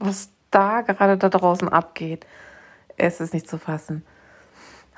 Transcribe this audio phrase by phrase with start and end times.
[0.00, 2.26] was da gerade da draußen abgeht.
[2.96, 4.04] Es ist nicht zu fassen.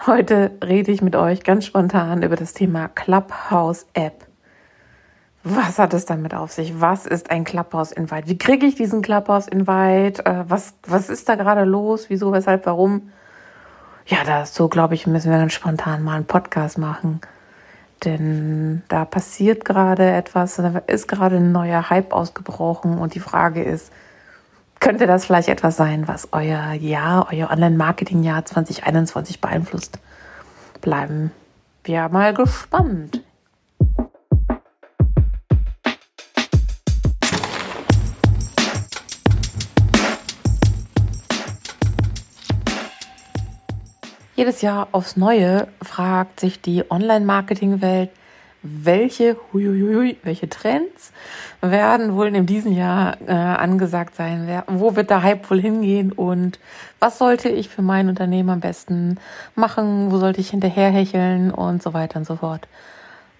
[0.06, 4.26] Heute rede ich mit euch ganz spontan über das Thema Clubhouse App.
[5.44, 6.80] Was hat es damit auf sich?
[6.80, 8.29] Was ist ein Clubhouse-Invite?
[8.29, 10.25] Wie kriege ich diesen Clubhouse-Invite?
[10.25, 12.09] Äh, was, was ist da gerade los?
[12.09, 13.11] Wieso, weshalb, warum?
[14.07, 17.21] Ja, dazu, glaube ich, müssen wir ganz spontan mal einen Podcast machen.
[18.05, 23.62] Denn da passiert gerade etwas, da ist gerade ein neuer Hype ausgebrochen und die Frage
[23.62, 23.93] ist,
[24.83, 30.01] könnte das vielleicht etwas sein, was euer Jahr, euer Online-Marketing-Jahr 2021 beeinflusst?
[30.80, 31.30] Bleiben
[31.84, 33.23] wir mal gespannt.
[44.34, 48.11] Jedes Jahr aufs Neue fragt sich die Online-Marketing-Welt,
[48.62, 51.12] welche, huiuiui, welche Trends
[51.61, 54.45] werden wohl in diesem Jahr äh, angesagt sein?
[54.47, 56.12] Wer, wo wird der Hype wohl hingehen?
[56.12, 56.59] Und
[57.01, 59.19] was sollte ich für mein Unternehmen am besten
[59.55, 60.11] machen?
[60.12, 61.51] Wo sollte ich hinterherhecheln?
[61.51, 62.69] Und so weiter und so fort.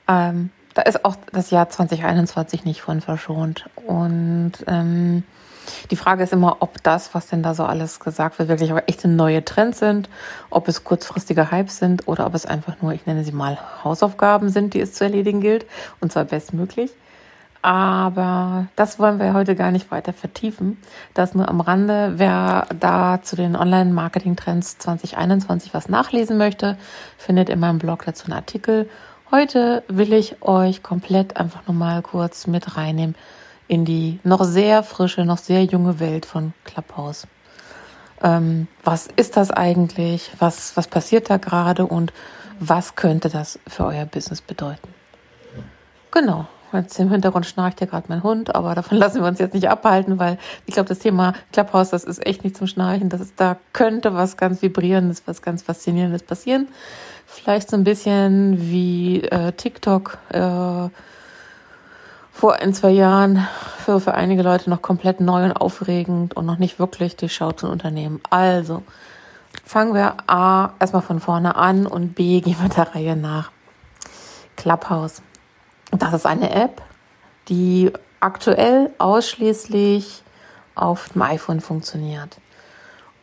[0.09, 3.69] Ähm, da ist auch das Jahr 2021 nicht von verschont.
[3.87, 5.23] Und ähm,
[5.91, 8.83] die Frage ist immer, ob das, was denn da so alles gesagt wird, wirklich auch
[8.87, 10.09] echte neue Trends sind,
[10.51, 14.49] ob es kurzfristige Hypes sind oder ob es einfach nur, ich nenne sie mal, Hausaufgaben
[14.49, 15.67] sind, die es zu erledigen gilt,
[16.01, 16.91] und zwar bestmöglich.
[17.63, 20.79] Aber das wollen wir heute gar nicht weiter vertiefen.
[21.15, 22.15] Das nur am Rande.
[22.17, 26.77] Wer da zu den Online-Marketing-Trends 2021 was nachlesen möchte,
[27.17, 28.91] findet in meinem Blog dazu einen Artikel.
[29.31, 33.15] Heute will ich euch komplett einfach nur mal kurz mit reinnehmen
[33.73, 37.27] in die noch sehr frische, noch sehr junge Welt von Clubhouse.
[38.23, 40.31] Ähm, was ist das eigentlich?
[40.39, 42.13] Was, was passiert da gerade und
[42.61, 44.89] was könnte das für euer Business bedeuten?
[46.11, 46.47] Genau.
[46.75, 49.71] Jetzt im Hintergrund schnarcht ja gerade mein Hund, aber davon lassen wir uns jetzt nicht
[49.71, 53.09] abhalten, weil ich glaube, das Thema Clubhouse, das ist echt nicht zum Schnarchen.
[53.09, 56.69] Das ist, da könnte was ganz Vibrierendes, was ganz Faszinierendes passieren.
[57.25, 60.91] Vielleicht so ein bisschen wie äh, TikTok, äh,
[62.33, 63.47] vor ein, zwei Jahren
[63.85, 67.53] für, für einige Leute noch komplett neu und aufregend und noch nicht wirklich die Schau
[67.53, 68.21] zu unternehmen.
[68.31, 68.83] Also
[69.65, 73.51] fangen wir A erstmal von vorne an und B gehen wir der Reihe nach.
[74.57, 75.23] Clubhouse.
[75.91, 76.83] Das ist eine App,
[77.49, 80.23] die aktuell ausschließlich
[80.75, 82.39] auf dem iPhone funktioniert.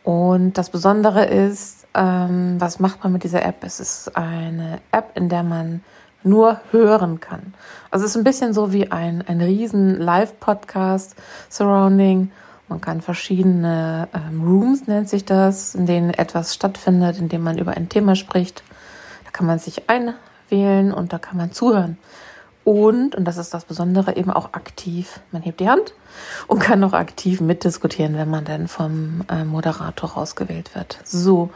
[0.04, 3.64] Und das Besondere ist, ähm, was macht man mit dieser App?
[3.64, 5.82] Es ist eine App, in der man
[6.22, 7.54] nur hören kann.
[7.90, 11.16] Also es ist ein bisschen so wie ein, ein riesen Live-Podcast
[11.48, 12.30] surrounding.
[12.68, 17.58] Man kann verschiedene ähm, Rooms, nennt sich das, in denen etwas stattfindet, in dem man
[17.58, 18.62] über ein Thema spricht.
[19.24, 21.98] Da kann man sich einwählen und da kann man zuhören.
[22.62, 25.20] Und, und das ist das Besondere, eben auch aktiv.
[25.32, 25.94] Man hebt die Hand
[26.46, 30.98] und kann auch aktiv mitdiskutieren, wenn man dann vom äh, Moderator rausgewählt wird.
[31.02, 31.50] So,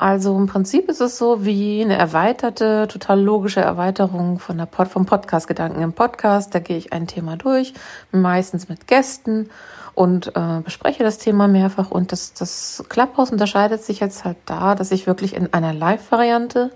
[0.00, 4.88] also im Prinzip ist es so wie eine erweiterte, total logische Erweiterung von der Pod,
[4.88, 6.54] vom Podcast-Gedanken im Podcast.
[6.54, 7.74] Da gehe ich ein Thema durch,
[8.10, 9.50] meistens mit Gästen
[9.92, 11.90] und äh, bespreche das Thema mehrfach.
[11.90, 16.72] Und das, das Clubhouse unterscheidet sich jetzt halt da, dass ich wirklich in einer Live-Variante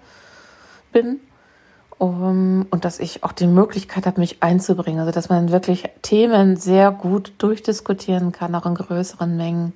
[0.92, 1.18] bin
[1.96, 5.00] um, und dass ich auch die Möglichkeit habe, mich einzubringen.
[5.00, 9.72] Also dass man wirklich Themen sehr gut durchdiskutieren kann, auch in größeren Mengen.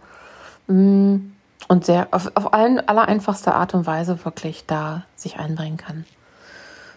[0.67, 5.77] Mm und sehr auf, auf allen, aller einfachste Art und Weise wirklich da sich einbringen
[5.77, 6.05] kann.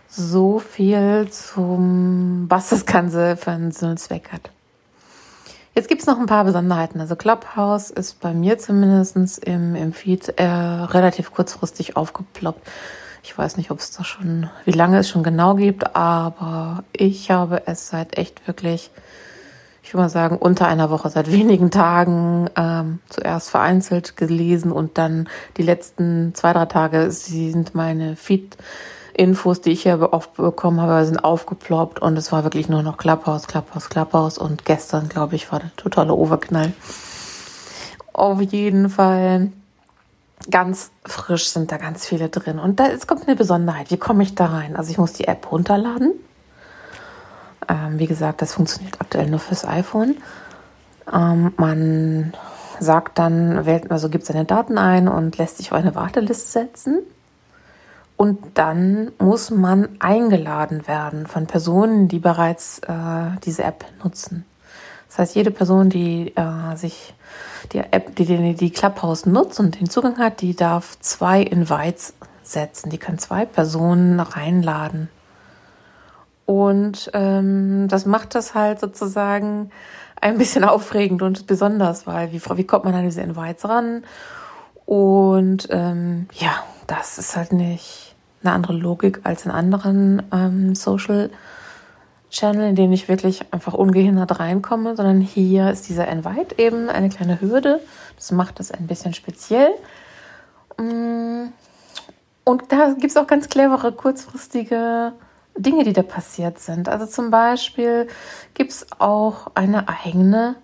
[0.08, 4.52] So viel zum, was das Ganze für einen Sinn Zweck hat.
[5.74, 7.00] Jetzt gibt's noch ein paar Besonderheiten.
[7.00, 12.68] Also Clubhouse ist bei mir zumindestens im, im Feed äh, relativ kurzfristig aufgeploppt.
[13.24, 17.32] Ich weiß nicht, ob es da schon, wie lange es schon genau gibt, aber ich
[17.32, 18.90] habe es seit echt wirklich
[19.84, 24.98] ich würde mal sagen, unter einer Woche, seit wenigen Tagen ähm, zuerst vereinzelt gelesen und
[24.98, 25.28] dann
[25.58, 31.24] die letzten zwei, drei Tage sind meine Feed-Infos, die ich hier oft bekommen habe, sind
[31.24, 35.60] aufgeploppt und es war wirklich nur noch Clubhouse, Clubhouse, Clubhouse und gestern, glaube ich, war
[35.60, 36.74] der totale Overknall.
[38.14, 39.52] Auf jeden Fall
[40.50, 42.60] ganz frisch sind da ganz viele drin.
[42.60, 43.92] Und da jetzt kommt eine Besonderheit.
[43.92, 44.76] Wie komme ich da rein?
[44.76, 46.14] Also ich muss die App runterladen
[47.72, 50.18] ähm, wie gesagt, das funktioniert aktuell nur fürs iPhone.
[51.12, 52.34] Ähm, man
[52.80, 57.00] sagt dann, wählt, also gibt seine Daten ein und lässt sich auf eine Warteliste setzen.
[58.18, 64.46] Und dann muss man eingeladen werden von Personen, die bereits äh, diese App nutzen.
[65.08, 67.14] Das heißt, jede Person, die äh, sich
[67.72, 72.14] die App, die, die die Clubhouse nutzt und den Zugang hat, die darf zwei Invites
[72.44, 72.90] setzen.
[72.90, 75.10] Die kann zwei Personen reinladen.
[76.52, 79.72] Und ähm, das macht das halt sozusagen
[80.20, 84.04] ein bisschen aufregend und besonders, weil wie, wie kommt man an diese Invites ran?
[84.86, 91.30] Und ähm, ja, das ist halt nicht eine andere Logik als in anderen ähm, Social
[92.30, 97.08] Channel, in denen ich wirklich einfach ungehindert reinkomme, sondern hier ist dieser Invite eben eine
[97.08, 97.80] kleine Hürde.
[98.18, 99.70] Das macht es ein bisschen speziell.
[100.78, 101.46] Mm,
[102.44, 105.14] und da gibt es auch ganz clevere, kurzfristige
[105.58, 106.90] Dinge, die da passiert sind.
[106.90, 108.08] Also zum Beispiel
[108.54, 110.56] gibt es auch eine eigene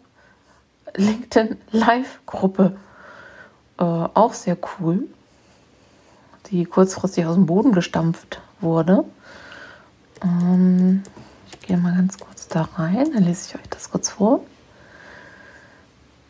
[0.95, 2.78] LinkedIn Live-Gruppe.
[3.80, 5.04] Äh, auch sehr cool,
[6.48, 9.04] die kurzfristig aus dem Boden gestampft wurde.
[10.24, 11.04] Ähm,
[11.51, 14.42] ich gehe mal ganz kurz da rein, dann lese ich euch das kurz vor.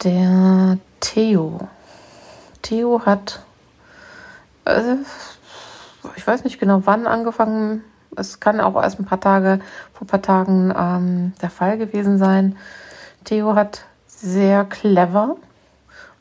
[0.04, 1.68] Der Theo.
[2.62, 3.44] Theo hat,
[4.66, 4.96] äh,
[6.16, 7.84] ich weiß nicht genau wann angefangen,
[8.18, 9.60] es kann auch erst ein paar Tage,
[9.94, 12.58] vor ein paar Tagen ähm, der Fall gewesen sein.
[13.24, 15.36] Theo hat sehr clever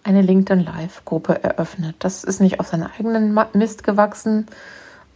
[0.05, 1.97] eine LinkedIn Live-Gruppe eröffnet.
[1.99, 4.47] Das ist nicht auf seinen eigenen Mist gewachsen.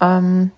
[0.01, 0.51] Ähm,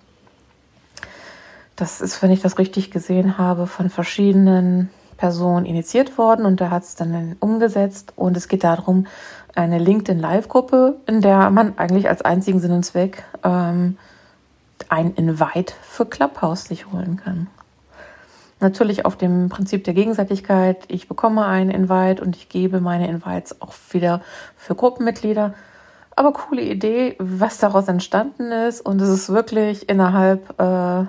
[1.75, 6.71] das ist, wenn ich das richtig gesehen habe, von verschiedenen Personen initiiert worden und er
[6.71, 8.13] hat es dann umgesetzt.
[8.15, 9.07] Und es geht darum,
[9.55, 13.97] eine LinkedIn Live-Gruppe, in der man eigentlich als einzigen Sinn und Zweck ähm,
[14.89, 17.47] ein Invite für Clubhouse sich holen kann.
[18.59, 20.83] Natürlich auf dem Prinzip der Gegenseitigkeit.
[20.87, 24.21] Ich bekomme einen Invite und ich gebe meine Invites auch wieder
[24.55, 25.53] für Gruppenmitglieder.
[26.15, 28.81] Aber coole Idee, was daraus entstanden ist.
[28.81, 31.05] Und es ist wirklich innerhalb äh,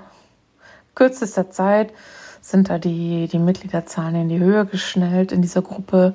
[0.95, 1.93] kürzester Zeit
[2.41, 6.15] sind da die, die Mitgliederzahlen in die Höhe geschnellt in dieser Gruppe.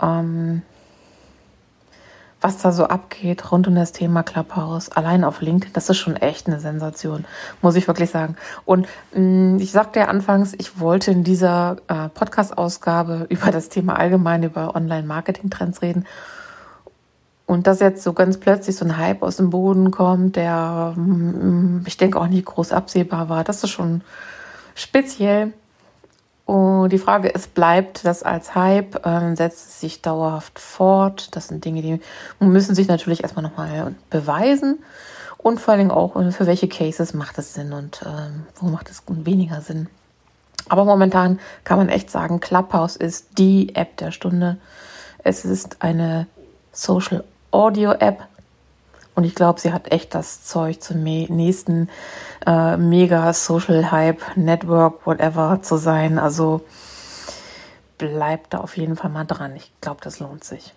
[0.00, 0.62] Ähm,
[2.40, 6.16] was da so abgeht rund um das Thema Clubhouse, allein auf LinkedIn, das ist schon
[6.16, 7.24] echt eine Sensation,
[7.60, 8.36] muss ich wirklich sagen.
[8.64, 13.68] Und mh, mm, ich sagte ja anfangs, ich wollte in dieser äh, Podcast-Ausgabe über das
[13.68, 16.06] Thema allgemein, über Online-Marketing-Trends reden.
[17.46, 21.02] Und dass jetzt so ganz plötzlich so ein Hype aus dem Boden kommt, der, mh,
[21.04, 24.02] mm, ich denke, auch nicht groß absehbar war, das ist schon
[24.74, 25.52] speziell.
[26.50, 29.06] Und die Frage ist, bleibt das als Hype?
[29.06, 31.28] Ähm, setzt es sich dauerhaft fort?
[31.36, 32.00] Das sind Dinge, die
[32.40, 34.80] müssen sich natürlich erstmal nochmal beweisen.
[35.38, 38.90] Und vor allen Dingen auch, für welche Cases macht es Sinn und ähm, wo macht
[38.90, 39.88] es weniger Sinn.
[40.68, 44.56] Aber momentan kann man echt sagen, Clubhouse ist die App der Stunde.
[45.22, 46.26] Es ist eine
[46.72, 48.26] Social Audio App,
[49.14, 51.88] und ich glaube, sie hat echt das Zeug zum nächsten
[52.46, 56.18] äh, mega Social Hype, Network, whatever zu sein.
[56.18, 56.62] Also
[57.98, 59.54] bleibt da auf jeden Fall mal dran.
[59.56, 60.74] Ich glaube, das lohnt sich.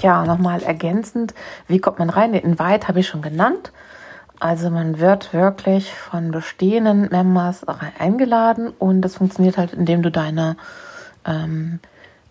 [0.00, 1.32] Ja, nochmal ergänzend,
[1.68, 2.32] wie kommt man rein?
[2.32, 3.70] Den Invite habe ich schon genannt.
[4.42, 7.64] Also man wird wirklich von bestehenden Members
[7.96, 10.56] eingeladen und das funktioniert halt, indem du deine
[11.24, 11.78] ähm,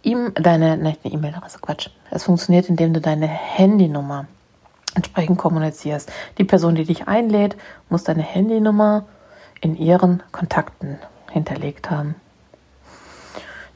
[0.04, 1.88] ihm deine nicht eine E-Mail-Adresse Quatsch.
[2.10, 4.26] Es funktioniert, indem du deine Handynummer
[4.94, 6.12] entsprechend kommunizierst.
[6.38, 7.56] Die Person, die dich einlädt,
[7.88, 9.06] muss deine Handynummer
[9.62, 10.98] in ihren Kontakten
[11.30, 12.16] hinterlegt haben.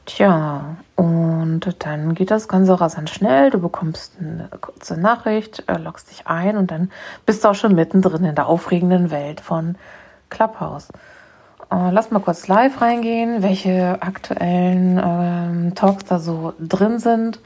[0.06, 3.50] Tja, und dann geht das Ganze rasant schnell.
[3.50, 6.90] Du bekommst eine kurze Nachricht, äh, loggst dich ein und dann
[7.26, 9.74] bist du auch schon mittendrin in der aufregenden Welt von
[10.30, 10.90] Clubhouse.
[11.72, 17.40] Äh, lass mal kurz live reingehen, welche aktuellen ähm, Talks da so drin sind.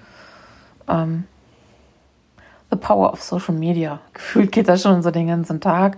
[0.86, 1.24] Ähm,
[2.70, 4.00] The Power of Social Media.
[4.12, 5.96] Gefühlt geht das schon so den ganzen Tag.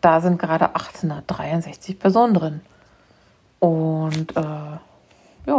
[0.00, 2.60] Da sind gerade 863 Personen drin.
[3.58, 4.69] Und äh,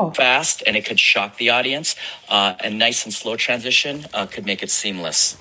[0.10, 1.96] Fast and it could shock the audience.
[2.30, 5.38] Uh, a nice and slow transition uh, could make it seamless.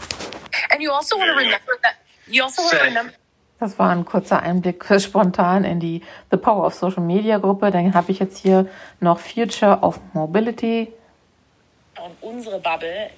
[0.71, 1.97] And you also want to remember that.
[2.29, 3.13] You also want to remember.
[3.61, 7.71] Das war ein kurzer Einblick spontan in die The Power of Social Media Gruppe.
[7.71, 8.67] Dann habe ich jetzt hier
[9.01, 10.91] noch Future of Mobility.
[12.03, 13.11] Und unsere Bubble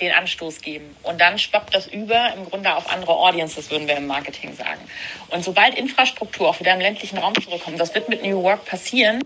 [0.00, 0.96] den Anstoß geben.
[1.02, 4.80] Und dann schwappt das über im Grunde auf andere Audiences, würden wir im Marketing sagen.
[5.28, 9.22] Und sobald Infrastruktur auch wieder im ländlichen Raum zurückkommt, das wird mit New Work passieren.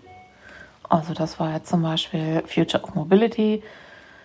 [0.89, 3.63] Also das war jetzt zum Beispiel Future of Mobility.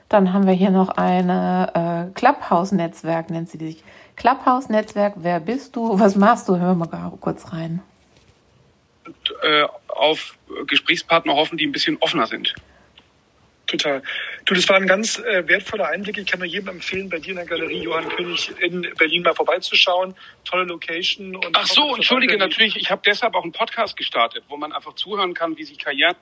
[0.09, 3.85] Dann haben wir hier noch eine äh, Clubhouse-Netzwerk, nennt sie sich.
[4.17, 5.99] Clubhouse-Netzwerk, wer bist du?
[5.99, 6.57] Was machst du?
[6.57, 7.83] Hör mal kurz rein.
[9.07, 12.55] Und, äh, auf Gesprächspartner hoffen, die ein bisschen offener sind.
[13.67, 14.03] Total.
[14.45, 16.19] Du, das war ein ganz äh, wertvoller Einblick.
[16.19, 19.35] Ich kann nur jedem empfehlen, bei dir in der Galerie Johann König in Berlin mal
[19.35, 20.15] vorbeizuschauen.
[20.45, 21.35] Tolle Location.
[21.35, 22.77] Und Ach so, entschuldige, natürlich.
[22.77, 26.17] Ich habe deshalb auch einen Podcast gestartet, wo man einfach zuhören kann, wie sich Karriere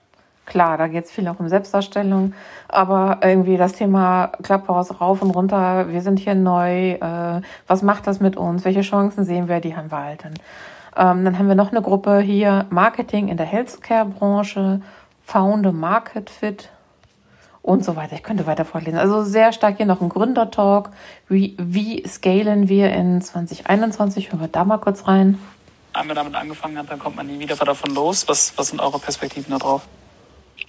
[0.44, 2.34] Klar, da geht es viel auch um Selbstdarstellung,
[2.68, 8.06] aber irgendwie das Thema Clubhouse rauf und runter, wir sind hier neu, äh, was macht
[8.08, 10.34] das mit uns, welche Chancen sehen wir, die haben wir halt dann.
[10.94, 14.82] Ähm, dann haben wir noch eine Gruppe hier, Marketing in der Healthcare-Branche,
[15.25, 16.70] Found a Market Fit
[17.62, 18.16] und so weiter.
[18.16, 18.99] Ich könnte weiter vorlesen.
[18.99, 20.90] Also sehr stark hier noch ein Gründertalk.
[21.28, 24.32] Wie, wie scalen wir in 2021?
[24.32, 25.38] Hören wir da mal kurz rein.
[25.94, 28.26] Wenn man damit angefangen hat, dann kommt man nie wieder davon los.
[28.28, 29.87] Was, was sind eure Perspektiven darauf?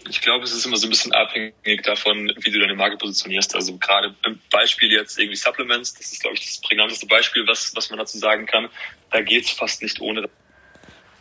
[0.10, 3.56] Ich glaube, es ist immer so ein bisschen abhängig davon, wie du deine Marke positionierst.
[3.56, 7.76] Also gerade im Beispiel jetzt irgendwie Supplements, das ist, glaube ich, das prägnanteste Beispiel, was,
[7.76, 8.70] was man dazu sagen kann.
[9.12, 10.30] Da geht es fast nicht ohne.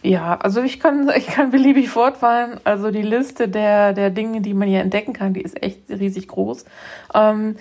[0.03, 2.61] Ja, also ich kann, ich kann beliebig fortfahren.
[2.65, 6.27] Also die Liste der, der Dinge, die man hier entdecken kann, die ist echt riesig
[6.27, 6.65] groß.
[7.15, 7.57] Ähm,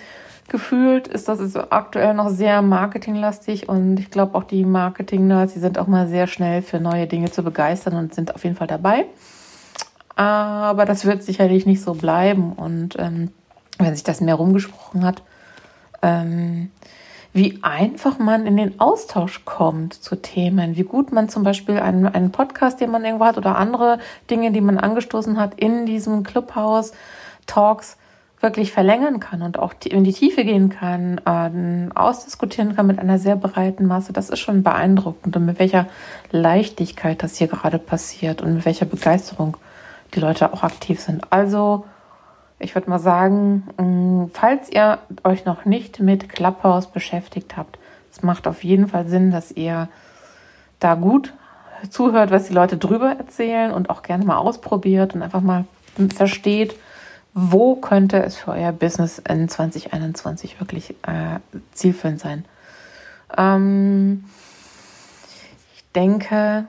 [0.48, 5.60] gefühlt ist das ist aktuell noch sehr marketinglastig und ich glaube auch die Marketing-Nerds, die
[5.60, 8.66] sind auch mal sehr schnell für neue Dinge zu begeistern und sind auf jeden Fall
[8.66, 9.06] dabei.
[10.16, 12.52] Aber das wird sicherlich nicht so bleiben.
[12.52, 13.30] Und ähm,
[13.78, 15.22] wenn sich das mehr rumgesprochen hat,
[16.02, 16.70] ähm,
[17.32, 22.06] wie einfach man in den Austausch kommt zu Themen, wie gut man zum Beispiel einen,
[22.06, 23.98] einen Podcast, den man irgendwo hat oder andere
[24.30, 26.92] Dinge, die man angestoßen hat, in diesem Clubhouse
[27.46, 27.96] Talks
[28.40, 33.18] wirklich verlängern kann und auch in die Tiefe gehen kann, äh, ausdiskutieren kann mit einer
[33.18, 34.12] sehr breiten Masse.
[34.12, 35.86] Das ist schon beeindruckend und mit welcher
[36.32, 39.56] Leichtigkeit das hier gerade passiert und mit welcher Begeisterung
[40.14, 41.30] die Leute auch aktiv sind.
[41.30, 41.84] Also,
[42.58, 47.78] ich würde mal sagen, mm, falls ihr euch noch nicht mit Clubhouse beschäftigt habt,
[48.10, 49.88] es macht auf jeden Fall Sinn, dass ihr
[50.78, 51.32] da gut
[51.90, 55.64] zuhört, was die Leute drüber erzählen und auch gerne mal ausprobiert und einfach mal
[56.14, 56.76] versteht,
[57.34, 61.40] wo könnte es für euer Business in 2021 wirklich äh,
[61.72, 62.44] zielführend sein.
[63.36, 64.24] Ähm,
[65.74, 66.66] ich denke,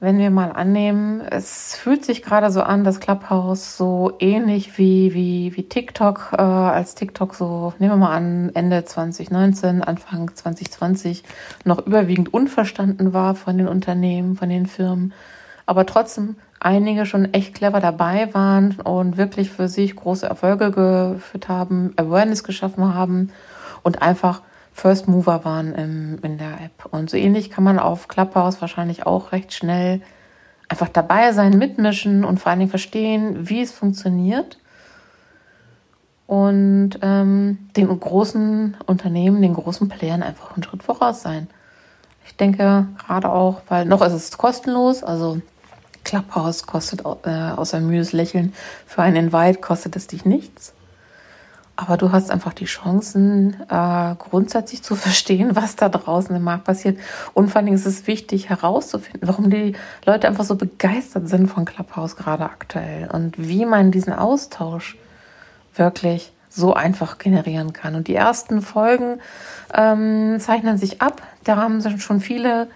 [0.00, 5.12] wenn wir mal annehmen, es fühlt sich gerade so an, dass Clubhouse so ähnlich wie,
[5.12, 11.22] wie, wie TikTok, äh, als TikTok so, nehmen wir mal an, Ende 2019, Anfang 2020
[11.64, 15.12] noch überwiegend unverstanden war von den Unternehmen, von den Firmen,
[15.66, 21.50] aber trotzdem einige schon echt clever dabei waren und wirklich für sich große Erfolge geführt
[21.50, 23.32] haben, Awareness geschaffen haben
[23.82, 24.40] und einfach
[24.72, 26.86] First Mover waren im, in der App.
[26.90, 30.00] Und so ähnlich kann man auf Clubhouse wahrscheinlich auch recht schnell
[30.68, 34.58] einfach dabei sein, mitmischen und vor allen Dingen verstehen, wie es funktioniert.
[36.26, 41.48] Und ähm, den großen Unternehmen, den großen Playern einfach einen Schritt voraus sein.
[42.24, 45.40] Ich denke gerade auch, weil noch ist es kostenlos, also
[46.04, 48.54] Clubhouse kostet äh, außer müdes Lächeln
[48.86, 50.72] für einen Invite kostet es dich nichts.
[51.80, 56.64] Aber du hast einfach die Chancen, äh, grundsätzlich zu verstehen, was da draußen im Markt
[56.64, 56.98] passiert.
[57.32, 61.48] Und vor allen Dingen ist es wichtig herauszufinden, warum die Leute einfach so begeistert sind
[61.48, 64.98] von Clubhouse gerade aktuell und wie man diesen Austausch
[65.74, 67.94] wirklich so einfach generieren kann.
[67.94, 69.20] Und die ersten Folgen
[69.72, 71.22] ähm, zeichnen sich ab.
[71.44, 72.68] Da haben schon viele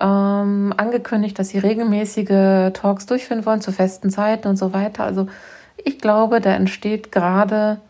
[0.00, 5.04] ähm, angekündigt, dass sie regelmäßige Talks durchführen wollen zu festen Zeiten und so weiter.
[5.04, 5.26] Also
[5.84, 7.80] ich glaube, da entsteht gerade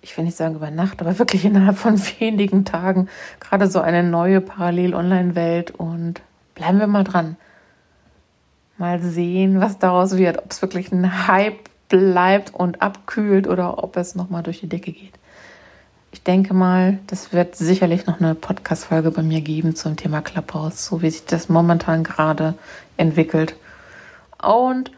[0.00, 3.08] ich will nicht sagen über Nacht, aber wirklich innerhalb von wenigen Tagen
[3.40, 6.20] gerade so eine neue Parallel-Online-Welt und
[6.54, 7.36] bleiben wir mal dran.
[8.76, 13.96] Mal sehen, was daraus wird, ob es wirklich ein Hype bleibt und abkühlt oder ob
[13.96, 15.14] es nochmal durch die Decke geht.
[16.10, 20.84] Ich denke mal, das wird sicherlich noch eine Podcast-Folge bei mir geben zum Thema Clubhouse,
[20.84, 22.54] so wie sich das momentan gerade
[22.96, 23.56] entwickelt.
[24.42, 24.90] Und